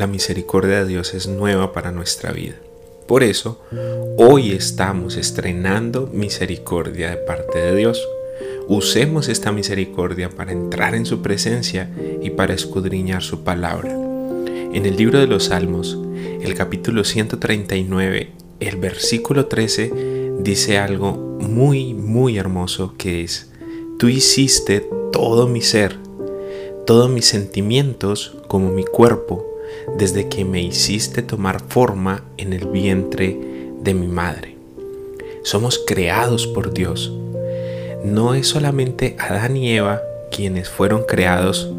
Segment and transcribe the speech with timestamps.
[0.00, 2.54] la misericordia de Dios es nueva para nuestra vida.
[3.06, 3.60] Por eso,
[4.16, 8.02] hoy estamos estrenando misericordia de parte de Dios.
[8.66, 11.90] Usemos esta misericordia para entrar en su presencia
[12.22, 13.92] y para escudriñar su palabra.
[13.92, 15.98] En el libro de los Salmos,
[16.40, 19.92] el capítulo 139, el versículo 13,
[20.38, 23.50] dice algo muy, muy hermoso que es,
[23.98, 24.82] tú hiciste
[25.12, 25.98] todo mi ser
[26.86, 29.49] todos mis sentimientos como mi cuerpo
[29.96, 33.36] desde que me hiciste tomar forma en el vientre
[33.80, 34.56] de mi madre.
[35.42, 37.12] Somos creados por Dios.
[38.04, 41.70] No es solamente Adán y Eva quienes fueron creados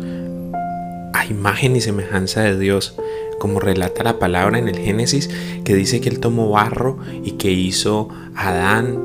[1.14, 2.96] a imagen y semejanza de Dios,
[3.40, 5.30] como relata la palabra en el Génesis,
[5.64, 9.00] que dice que Él tomó barro y que hizo Adán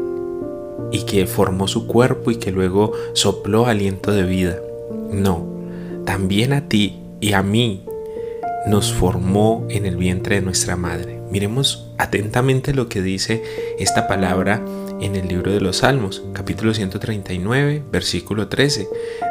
[0.92, 4.58] y que formó su cuerpo y que luego sopló aliento de vida.
[5.10, 5.46] No,
[6.04, 7.84] también a ti y a mí
[8.66, 11.20] nos formó en el vientre de nuestra madre.
[11.30, 13.42] Miremos atentamente lo que dice
[13.78, 14.64] esta palabra
[15.00, 18.88] en el libro de los Salmos, capítulo 139, versículo 13.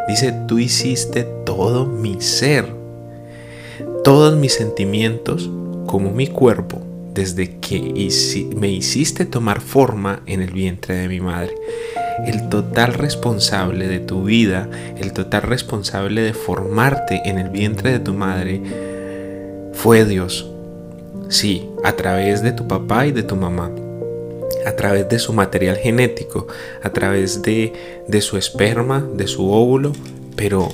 [0.08, 2.66] Dice, tú hiciste todo mi ser,
[4.04, 5.50] todos mis sentimientos
[5.86, 6.82] como mi cuerpo,
[7.14, 8.10] desde que
[8.56, 11.56] me hiciste tomar forma en el vientre de mi madre
[12.26, 18.00] el total responsable de tu vida, el total responsable de formarte en el vientre de
[18.00, 18.62] tu madre,
[19.86, 20.50] fue Dios.
[21.30, 23.70] Sí, a través de tu papá y de tu mamá,
[24.66, 26.48] a través de su material genético,
[26.82, 27.72] a través de,
[28.08, 29.92] de su esperma, de su óvulo,
[30.36, 30.70] pero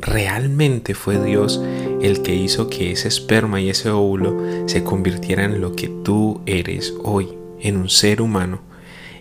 [0.00, 1.60] realmente fue Dios
[2.00, 6.40] el que hizo que ese esperma y ese óvulo se convirtieran en lo que tú
[6.46, 8.60] eres hoy, en un ser humano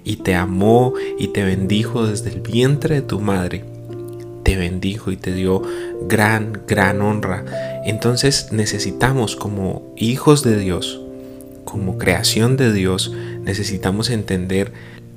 [0.03, 3.72] y te amó y te bendijo desde el vientre de tu madre.
[4.43, 5.61] Te bendijo y te dio
[6.07, 7.45] gran, gran honra.
[7.85, 11.01] Entonces necesitamos como hijos de Dios,
[11.63, 14.73] como creación de Dios, necesitamos entender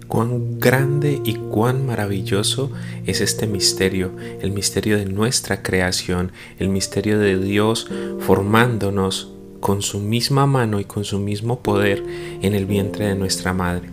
[0.08, 2.70] cuán grande y cuán maravilloso
[3.06, 7.88] es este misterio, el misterio de nuestra creación, el misterio de Dios
[8.20, 12.02] formándonos con su misma mano y con su mismo poder
[12.40, 13.88] en el vientre de nuestra madre.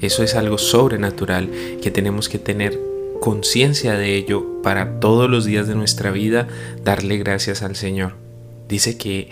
[0.00, 1.50] Eso es algo sobrenatural
[1.82, 2.78] que tenemos que tener
[3.20, 6.48] conciencia de ello para todos los días de nuestra vida
[6.84, 8.14] darle gracias al Señor.
[8.68, 9.30] Dice que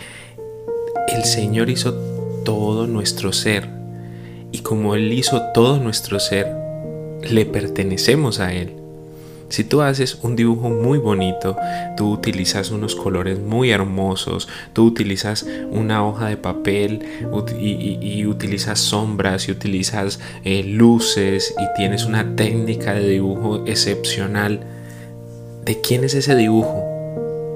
[1.15, 1.93] el Señor hizo
[2.43, 3.69] todo nuestro ser
[4.51, 6.47] y como Él hizo todo nuestro ser,
[7.21, 8.76] le pertenecemos a Él.
[9.49, 11.55] Si tú haces un dibujo muy bonito,
[11.95, 17.01] tú utilizas unos colores muy hermosos, tú utilizas una hoja de papel
[17.59, 24.59] y, utilizas sombras y utilizas eh, luces y tienes una técnica de dibujo excepcional,
[25.63, 26.83] ¿de quién es ese dibujo?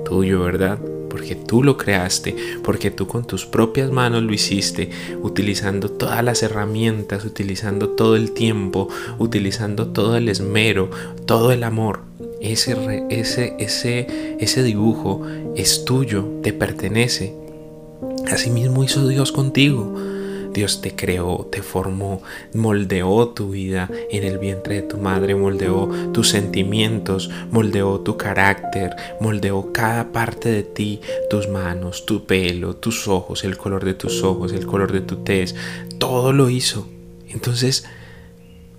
[0.06, 0.80] Tuyo, ¿verdad?
[1.12, 4.90] Porque tú lo creaste, porque tú con tus propias manos lo hiciste,
[5.22, 8.88] utilizando todas las herramientas, utilizando todo el tiempo,
[9.20, 10.90] utilizando todo el esmero,
[11.26, 12.00] todo el amor.
[12.40, 15.22] Ese, ese, ese, ese dibujo
[15.56, 17.36] es tuyo, te pertenece.
[18.32, 19.94] Asimismo hizo Dios contigo.
[20.54, 22.22] Dios te creó, te formó,
[22.54, 28.96] moldeó tu vida en el vientre de tu madre, moldeó tus sentimientos, moldeó tu carácter,
[29.20, 34.24] moldeó cada parte de ti, tus manos, tu pelo, tus ojos, el color de tus
[34.24, 35.56] ojos, el color de tu tez,
[35.98, 36.88] todo lo hizo.
[37.30, 37.86] Entonces,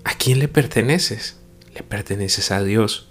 [0.05, 1.37] ¿a quién le perteneces?
[1.75, 3.09] Le perteneces a Dios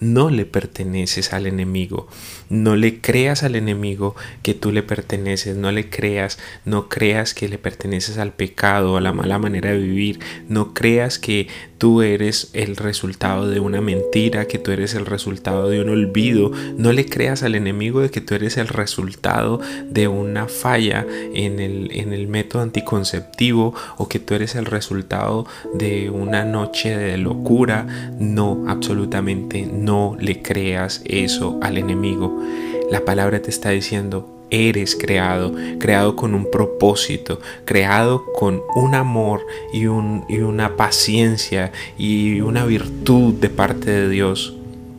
[0.00, 2.08] no le perteneces al enemigo.
[2.48, 7.48] No le creas al enemigo que tú le perteneces, no le creas, no creas que
[7.48, 10.18] le perteneces al pecado, a la mala manera de vivir,
[10.48, 11.48] no creas que
[11.80, 16.52] tú eres el resultado de una mentira, que tú eres el resultado de un olvido,
[16.76, 21.58] no le creas al enemigo de que tú eres el resultado de una falla en
[21.58, 27.16] el, en el método anticonceptivo o que tú eres el resultado de una noche de
[27.16, 27.86] locura,
[28.18, 32.44] no, absolutamente no le creas eso al enemigo.
[32.90, 39.46] La palabra te está diciendo, eres creado, creado con un propósito, creado con un amor
[39.72, 44.54] y, un, y una paciencia y una virtud de parte de Dios.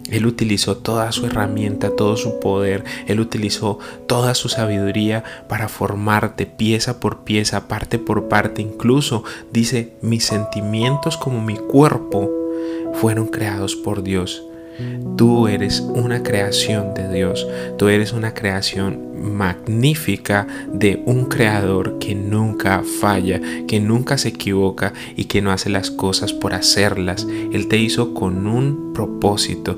[0.10, 6.46] Él utilizó toda su herramienta, todo su poder, Él utilizó toda su sabiduría para formarte
[6.46, 8.62] pieza por pieza, parte por parte.
[8.62, 9.24] Incluso
[9.54, 12.30] dice, mis sentimientos como mi cuerpo
[12.96, 14.44] fueron creados por Dios.
[15.18, 17.48] Tú eres una creación de Dios,
[17.78, 24.94] tú eres una creación magnífica de un creador que nunca falla, que nunca se equivoca
[25.16, 27.28] y que no hace las cosas por hacerlas.
[27.52, 29.78] Él te hizo con un propósito.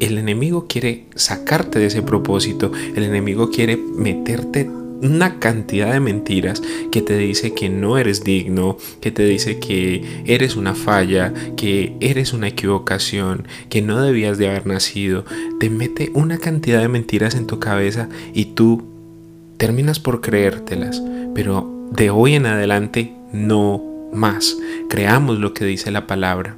[0.00, 6.62] El enemigo quiere sacarte de ese propósito, el enemigo quiere meterte una cantidad de mentiras
[6.90, 11.96] que te dice que no eres digno, que te dice que eres una falla, que
[12.00, 15.24] eres una equivocación, que no debías de haber nacido.
[15.60, 18.84] Te mete una cantidad de mentiras en tu cabeza y tú
[19.56, 21.02] terminas por creértelas.
[21.34, 24.56] Pero de hoy en adelante no más.
[24.88, 26.56] Creamos lo que dice la palabra.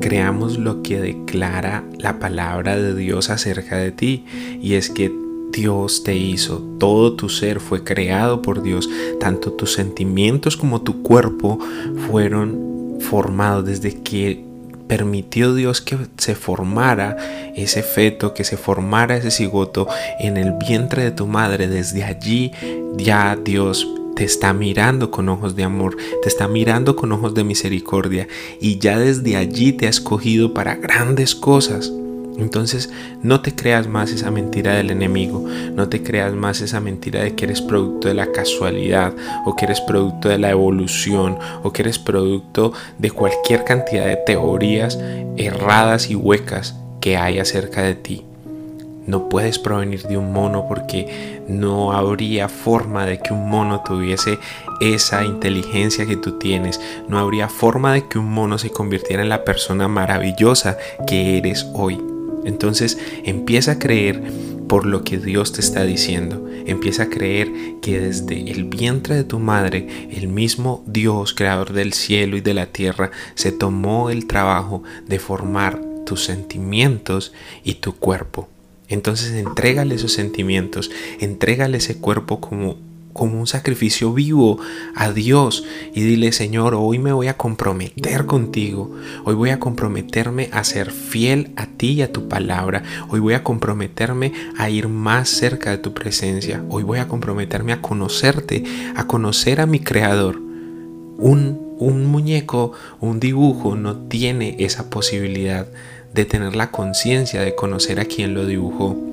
[0.00, 4.24] Creamos lo que declara la palabra de Dios acerca de ti.
[4.60, 5.12] Y es que
[5.52, 8.88] Dios te hizo, todo tu ser fue creado por Dios,
[9.20, 11.58] tanto tus sentimientos como tu cuerpo
[12.08, 14.44] fueron formados desde que
[14.88, 17.16] permitió Dios que se formara
[17.54, 19.86] ese feto, que se formara ese cigoto
[20.18, 21.68] en el vientre de tu madre.
[21.68, 22.52] Desde allí
[22.96, 27.44] ya Dios te está mirando con ojos de amor, te está mirando con ojos de
[27.44, 28.28] misericordia
[28.60, 31.92] y ya desde allí te ha escogido para grandes cosas.
[32.38, 32.90] Entonces
[33.22, 37.34] no te creas más esa mentira del enemigo, no te creas más esa mentira de
[37.34, 39.12] que eres producto de la casualidad
[39.44, 44.16] o que eres producto de la evolución o que eres producto de cualquier cantidad de
[44.16, 44.98] teorías
[45.36, 48.24] erradas y huecas que hay acerca de ti.
[49.06, 54.38] No puedes provenir de un mono porque no habría forma de que un mono tuviese
[54.80, 56.80] esa inteligencia que tú tienes.
[57.08, 61.66] No habría forma de que un mono se convirtiera en la persona maravillosa que eres
[61.74, 62.11] hoy.
[62.44, 64.22] Entonces empieza a creer
[64.68, 66.48] por lo que Dios te está diciendo.
[66.64, 67.50] Empieza a creer
[67.82, 72.54] que desde el vientre de tu madre, el mismo Dios, creador del cielo y de
[72.54, 77.32] la tierra, se tomó el trabajo de formar tus sentimientos
[77.64, 78.48] y tu cuerpo.
[78.88, 80.90] Entonces entrégale esos sentimientos,
[81.20, 82.76] entrégale ese cuerpo como
[83.12, 84.58] como un sacrificio vivo
[84.94, 85.64] a Dios
[85.94, 88.90] y dile, Señor, hoy me voy a comprometer contigo,
[89.24, 93.34] hoy voy a comprometerme a ser fiel a ti y a tu palabra, hoy voy
[93.34, 98.64] a comprometerme a ir más cerca de tu presencia, hoy voy a comprometerme a conocerte,
[98.96, 100.40] a conocer a mi Creador.
[101.18, 105.66] Un, un muñeco, un dibujo no tiene esa posibilidad
[106.12, 109.11] de tener la conciencia de conocer a quien lo dibujó.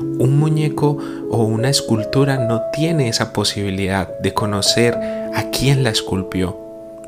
[0.00, 0.98] Un muñeco
[1.30, 4.94] o una escultura no tiene esa posibilidad de conocer
[5.34, 6.56] a quién la esculpió.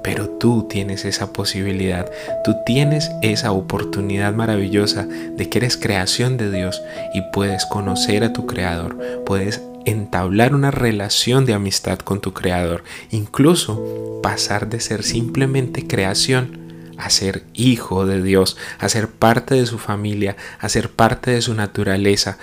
[0.03, 2.11] Pero tú tienes esa posibilidad,
[2.43, 6.83] tú tienes esa oportunidad maravillosa de que eres creación de Dios
[7.13, 8.97] y puedes conocer a tu Creador,
[9.27, 16.59] puedes entablar una relación de amistad con tu Creador, incluso pasar de ser simplemente creación
[17.01, 21.41] a ser hijo de Dios, a ser parte de su familia, a ser parte de
[21.41, 22.39] su naturaleza.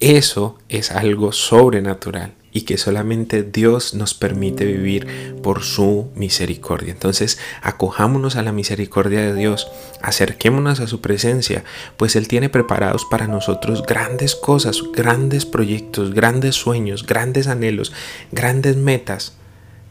[0.00, 6.92] Eso es algo sobrenatural y que solamente Dios nos permite vivir por su misericordia.
[6.92, 9.70] Entonces, acojámonos a la misericordia de Dios,
[10.02, 11.64] acerquémonos a su presencia,
[11.96, 17.92] pues Él tiene preparados para nosotros grandes cosas, grandes proyectos, grandes sueños, grandes anhelos,
[18.32, 19.34] grandes metas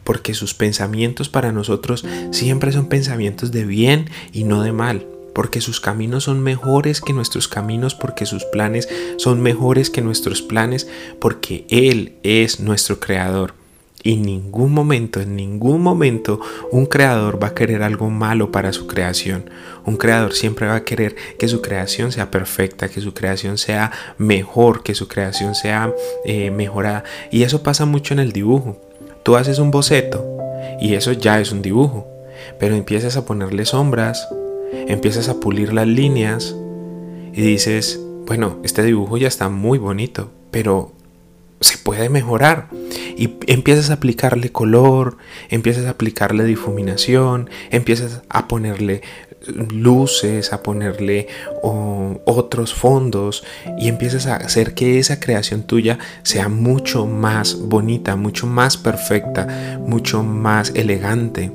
[0.04, 5.60] porque sus pensamientos para nosotros siempre son pensamientos de bien y no de mal, porque
[5.60, 10.88] sus caminos son mejores que nuestros caminos, porque sus planes son mejores que nuestros planes,
[11.20, 13.54] porque Él es nuestro creador.
[14.02, 18.72] Y en ningún momento, en ningún momento, un creador va a querer algo malo para
[18.72, 19.50] su creación.
[19.84, 23.92] Un creador siempre va a querer que su creación sea perfecta, que su creación sea
[24.16, 25.92] mejor, que su creación sea
[26.24, 27.04] eh, mejorada.
[27.30, 28.78] Y eso pasa mucho en el dibujo.
[29.22, 30.24] Tú haces un boceto
[30.80, 32.06] y eso ya es un dibujo,
[32.58, 34.26] pero empiezas a ponerle sombras,
[34.72, 36.56] empiezas a pulir las líneas
[37.32, 40.92] y dices, bueno, este dibujo ya está muy bonito, pero
[41.60, 42.68] se puede mejorar.
[43.16, 49.02] Y empiezas a aplicarle color, empiezas a aplicarle difuminación, empiezas a ponerle
[49.46, 51.28] luces, a ponerle
[51.62, 53.44] otros fondos
[53.78, 59.78] y empiezas a hacer que esa creación tuya sea mucho más bonita, mucho más perfecta,
[59.80, 61.50] mucho más elegante.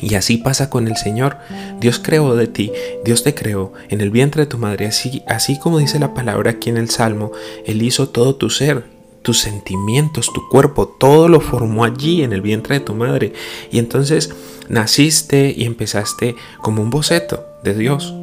[0.00, 1.36] Y así pasa con el Señor.
[1.80, 2.72] Dios creó de ti,
[3.04, 6.52] Dios te creó en el vientre de tu madre, así, así como dice la palabra
[6.52, 7.32] aquí en el Salmo,
[7.66, 8.84] Él hizo todo tu ser,
[9.22, 13.32] tus sentimientos, tu cuerpo, todo lo formó allí en el vientre de tu madre.
[13.70, 14.30] Y entonces
[14.68, 18.14] naciste y empezaste como un boceto de Dios,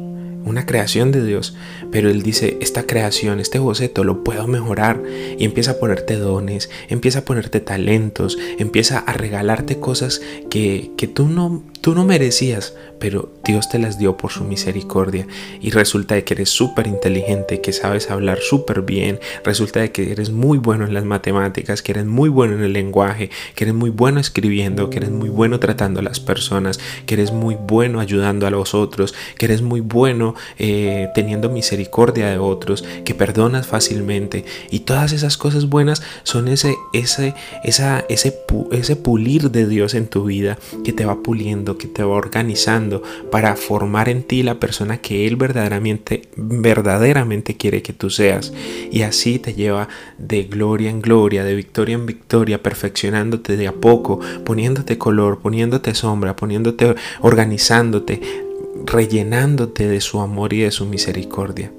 [0.44, 1.54] una creación de Dios,
[1.90, 5.02] pero Él dice, esta creación, este boceto lo puedo mejorar
[5.38, 11.06] y empieza a ponerte dones, empieza a ponerte talentos, empieza a regalarte cosas que, que
[11.06, 15.28] tú no Tú no merecías, pero Dios te las dio por su misericordia.
[15.60, 20.10] Y resulta de que eres súper inteligente, que sabes hablar súper bien, resulta de que
[20.10, 23.74] eres muy bueno en las matemáticas, que eres muy bueno en el lenguaje, que eres
[23.74, 28.00] muy bueno escribiendo, que eres muy bueno tratando a las personas, que eres muy bueno
[28.00, 33.66] ayudando a los otros, que eres muy bueno eh, teniendo misericordia de otros, que perdonas
[33.66, 40.06] fácilmente y todas esas cosas buenas son ese, ese, esa, ese pulir de Dios en
[40.06, 44.60] tu vida que te va puliendo que te va organizando para formar en ti la
[44.60, 48.52] persona que Él verdaderamente, verdaderamente quiere que tú seas.
[48.90, 53.72] Y así te lleva de gloria en gloria, de victoria en victoria, perfeccionándote de a
[53.72, 58.47] poco, poniéndote color, poniéndote sombra, poniéndote, organizándote,
[58.88, 61.70] rellenándote de su amor y de su misericordia.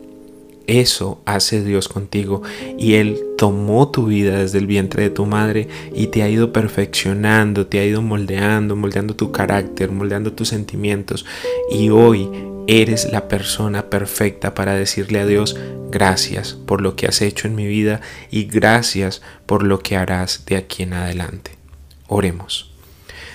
[0.68, 2.44] Eso hace Dios contigo
[2.78, 6.54] y Él tomó tu vida desde el vientre de tu madre y te ha ido
[6.54, 11.26] perfeccionando, te ha ido moldeando, moldeando tu carácter, moldeando tus sentimientos
[11.72, 12.30] y hoy
[12.68, 15.58] eres la persona perfecta para decirle a Dios
[15.90, 20.46] gracias por lo que has hecho en mi vida y gracias por lo que harás
[20.46, 21.58] de aquí en adelante.
[22.08, 22.72] Oremos.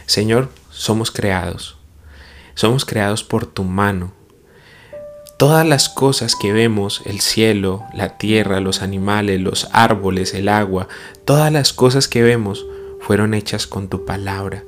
[0.06, 1.78] Señor, somos creados.
[2.54, 4.12] Somos creados por tu mano
[5.36, 10.86] Todas las cosas que vemos, el cielo, la tierra, los animales, los árboles, el agua,
[11.24, 12.64] todas las cosas que vemos
[13.00, 14.62] fueron hechas con tu palabra,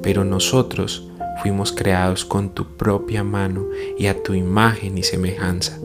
[0.00, 1.08] pero nosotros
[1.42, 3.66] fuimos creados con tu propia mano
[3.98, 5.80] y a tu imagen y semejanza.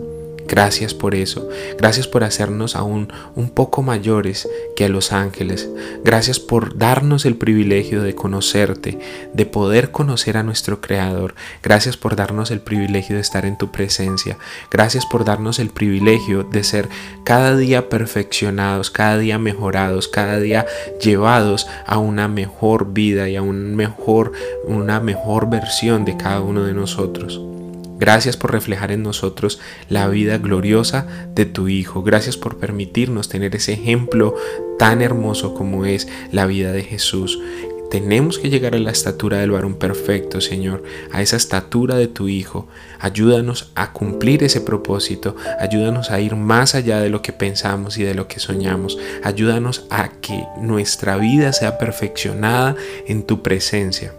[0.48, 1.50] Gracias por eso.
[1.78, 5.70] Gracias por hacernos aún un poco mayores que a los ángeles.
[6.04, 9.00] Gracias por darnos el privilegio de conocerte,
[9.34, 11.36] de poder conocer a nuestro Creador.
[11.62, 14.38] Gracias por darnos el privilegio de estar en tu presencia.
[14.72, 16.88] Gracias por darnos el privilegio de ser
[17.26, 20.66] cada día perfeccionados, cada día mejorados, cada día
[21.02, 24.32] llevados a una mejor vida y a un mejor,
[24.66, 27.42] una mejor versión de cada uno de nosotros.
[28.00, 32.04] Gracias por reflejar en nosotros la vida gloriosa de tu Hijo.
[32.04, 34.36] Gracias por permitirnos tener ese ejemplo
[34.78, 37.40] tan hermoso como es la vida de Jesús.
[37.90, 42.28] Tenemos que llegar a la estatura del varón perfecto, Señor, a esa estatura de tu
[42.28, 42.68] Hijo.
[43.00, 48.04] Ayúdanos a cumplir ese propósito, ayúdanos a ir más allá de lo que pensamos y
[48.04, 48.98] de lo que soñamos.
[49.24, 52.76] Ayúdanos a que nuestra vida sea perfeccionada
[53.08, 54.14] en tu presencia.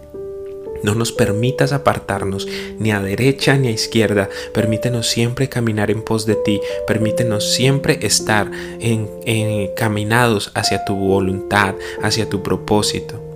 [0.83, 2.47] No nos permitas apartarnos
[2.79, 4.29] ni a derecha ni a izquierda.
[4.53, 6.61] Permítenos siempre caminar en pos de ti.
[6.87, 13.29] Permítenos siempre estar encaminados hacia tu voluntad, hacia tu propósito.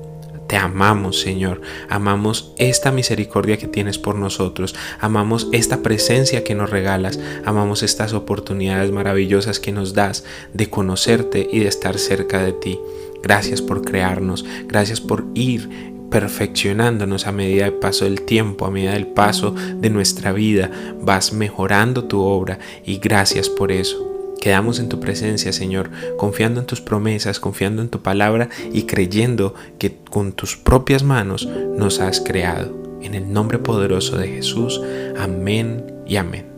[0.47, 1.61] Te amamos, Señor.
[1.89, 4.75] Amamos esta misericordia que tienes por nosotros.
[4.99, 7.19] Amamos esta presencia que nos regalas.
[7.43, 12.79] Amamos estas oportunidades maravillosas que nos das de conocerte y de estar cerca de ti.
[13.23, 14.45] Gracias por crearnos.
[14.67, 19.89] Gracias por ir perfeccionándonos a medida del paso del tiempo, a medida del paso de
[19.89, 20.69] nuestra vida.
[21.01, 24.11] Vas mejorando tu obra y gracias por eso.
[24.39, 29.55] Quedamos en tu presencia, Señor, confiando en tus promesas, confiando en tu palabra y creyendo
[29.79, 32.99] que con tus propias manos nos has creado.
[33.01, 34.79] En el nombre poderoso de Jesús.
[35.17, 36.52] Amén y amén.